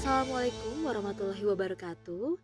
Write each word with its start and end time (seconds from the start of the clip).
Assalamualaikum 0.00 0.80
warahmatullahi 0.80 1.44
wabarakatuh. 1.44 2.40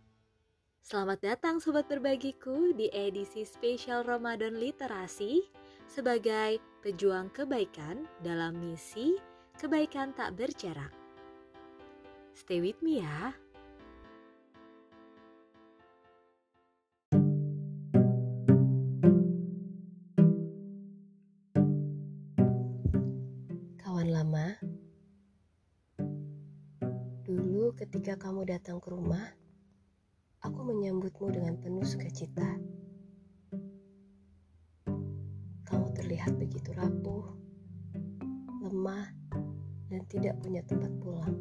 Selamat 0.84 1.24
datang 1.24 1.56
sobat 1.56 1.88
berbagiku 1.88 2.76
di 2.76 2.92
edisi 2.92 3.48
spesial 3.48 4.04
Ramadan 4.04 4.60
Literasi 4.60 5.40
sebagai 5.88 6.60
pejuang 6.84 7.32
kebaikan 7.32 8.04
dalam 8.20 8.60
misi 8.60 9.16
kebaikan 9.56 10.12
tak 10.12 10.36
berjarak. 10.36 10.92
Stay 12.36 12.60
with 12.60 12.76
me 12.84 13.00
ya. 13.00 13.32
Kawan 23.80 24.12
lama, 24.12 24.60
dulu 27.36 27.76
ketika 27.76 28.16
kamu 28.16 28.48
datang 28.48 28.80
ke 28.80 28.88
rumah, 28.88 29.36
aku 30.40 30.64
menyambutmu 30.64 31.28
dengan 31.28 31.60
penuh 31.60 31.84
sukacita. 31.84 32.56
Kamu 35.68 35.86
terlihat 35.92 36.32
begitu 36.40 36.72
rapuh, 36.72 37.28
lemah, 38.64 39.12
dan 39.92 40.00
tidak 40.08 40.40
punya 40.40 40.64
tempat 40.64 40.88
pulang. 41.04 41.36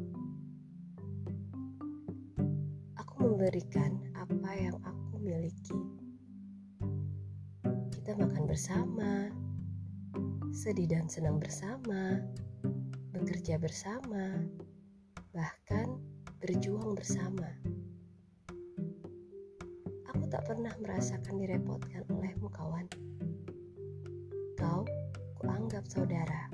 Aku 3.00 3.14
memberikan 3.24 3.96
apa 4.20 4.50
yang 4.52 4.76
aku 4.84 5.16
miliki. 5.16 5.80
Kita 7.96 8.12
makan 8.20 8.44
bersama, 8.44 9.32
sedih 10.52 10.92
dan 10.92 11.08
senang 11.08 11.40
bersama, 11.40 12.20
bekerja 13.16 13.56
bersama, 13.56 14.44
bahkan 15.36 16.00
berjuang 16.40 16.96
bersama. 16.96 17.44
Aku 20.08 20.24
tak 20.32 20.48
pernah 20.48 20.72
merasakan 20.80 21.36
direpotkan 21.36 22.08
olehmu, 22.08 22.48
kawan. 22.48 22.88
Kau 24.56 24.88
kuanggap 25.36 25.84
saudara. 25.92 26.48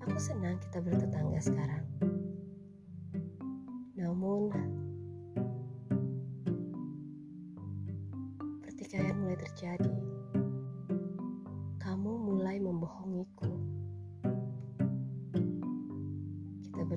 Aku 0.00 0.16
senang 0.16 0.56
kita 0.64 0.80
bertetangga 0.80 1.44
sekarang. 1.44 1.84
Namun, 4.00 4.56
pertikaian 8.64 9.12
mulai 9.20 9.36
terjadi 9.36 10.09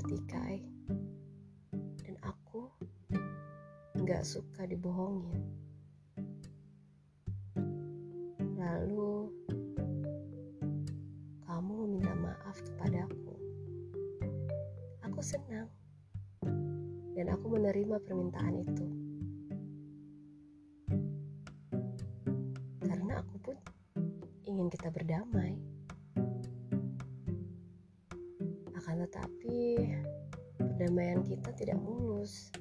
bertikai, 0.04 0.60
dan 2.04 2.16
aku 2.28 2.68
nggak 4.04 4.20
suka 4.28 4.68
dibohongin. 4.68 5.48
Lalu, 8.60 9.32
kamu 11.48 11.72
meminta 11.88 12.12
maaf 12.20 12.60
kepadaku. 12.60 13.32
Aku 15.08 15.24
senang, 15.24 15.72
dan 17.16 17.32
aku 17.32 17.56
menerima 17.56 17.96
permintaan 18.04 18.60
itu. 18.60 18.88
Karena 22.84 23.24
aku 23.24 23.36
pun 23.40 23.56
ingin 24.44 24.68
kita 24.68 24.92
berdamai. 24.92 25.73
Akan 28.84 29.00
tetapi, 29.00 29.80
perdamaian 30.60 31.24
kita 31.24 31.56
tidak 31.56 31.80
mulus. 31.80 32.52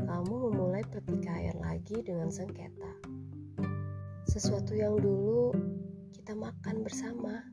Kamu 0.00 0.48
memulai 0.48 0.80
pertikaian 0.88 1.60
lagi 1.60 2.00
dengan 2.00 2.32
sengketa. 2.32 2.96
Sesuatu 4.24 4.72
yang 4.72 4.96
dulu 4.96 5.52
kita 6.08 6.32
makan 6.32 6.88
bersama. 6.88 7.44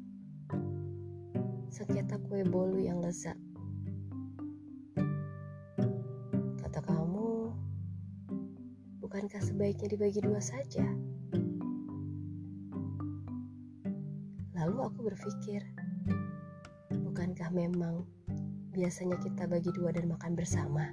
Sengketa 1.67 2.15
kue 2.23 2.47
bolu 2.47 2.79
yang 2.79 3.03
lezat. 3.03 3.35
Kata 6.63 6.79
kamu, 6.87 7.51
bukankah 9.03 9.43
sebaiknya 9.43 9.91
dibagi 9.91 10.23
dua 10.23 10.39
saja? 10.39 10.87
Lalu 14.55 14.77
aku 14.87 15.11
berpikir, 15.11 15.59
bukankah 16.91 17.49
memang 17.53 18.03
biasanya 18.73 19.15
kita 19.21 19.45
bagi 19.45 19.69
dua 19.69 19.93
dan 19.93 20.09
makan 20.09 20.33
bersama? 20.33 20.89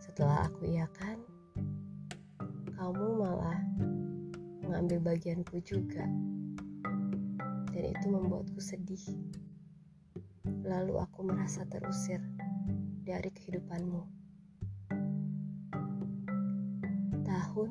Setelah 0.00 0.48
aku 0.48 0.68
iakan, 0.68 1.18
kamu 2.72 3.06
malah 3.20 3.60
mengambil 4.64 5.12
bagianku 5.12 5.60
juga. 5.60 6.08
Dan 7.72 7.84
itu 7.92 8.06
membuatku 8.08 8.60
sedih. 8.60 9.02
Lalu 10.64 11.00
aku 11.00 11.24
merasa 11.24 11.68
terusir 11.68 12.20
dari 13.04 13.28
kehidupanmu. 13.28 14.02
Tahun 17.24 17.70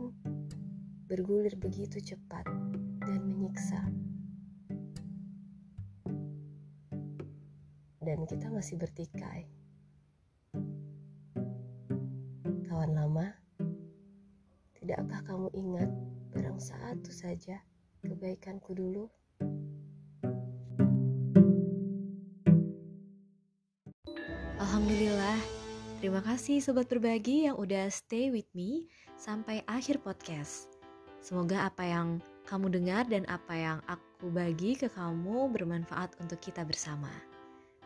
bergulir 1.09 1.57
begitu 1.57 1.97
cepat 1.97 2.60
menyiksa. 3.51 3.83
Dan 7.99 8.23
kita 8.23 8.47
masih 8.47 8.79
bertikai. 8.79 9.43
Kawan 12.71 12.95
lama, 12.95 13.27
tidakkah 14.79 15.19
kamu 15.27 15.51
ingat 15.51 15.91
barang 16.31 16.59
satu 16.63 17.11
saja 17.11 17.59
kebaikanku 17.99 18.71
dulu? 18.71 19.11
Alhamdulillah, 24.63 25.39
terima 25.99 26.23
kasih 26.23 26.63
sobat 26.63 26.87
berbagi 26.87 27.51
yang 27.51 27.59
udah 27.59 27.91
stay 27.91 28.31
with 28.31 28.47
me 28.55 28.87
sampai 29.19 29.59
akhir 29.67 29.99
podcast. 29.99 30.71
Semoga 31.19 31.67
apa 31.69 31.85
yang 31.85 32.23
kamu 32.51 32.67
dengar 32.67 33.07
dan 33.07 33.23
apa 33.31 33.55
yang 33.55 33.79
aku 33.87 34.27
bagi 34.27 34.75
ke 34.75 34.91
kamu 34.91 35.47
bermanfaat 35.55 36.19
untuk 36.19 36.43
kita 36.43 36.67
bersama. 36.67 37.07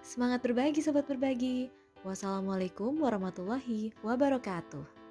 Semangat 0.02 0.42
berbagi 0.42 0.82
sobat 0.82 1.06
berbagi. 1.06 1.70
Wassalamualaikum 2.02 2.98
warahmatullahi 2.98 3.94
wabarakatuh. 4.02 5.05